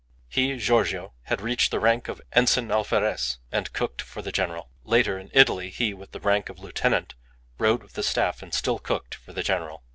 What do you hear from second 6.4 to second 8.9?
of lieutenant, rode with the staff and still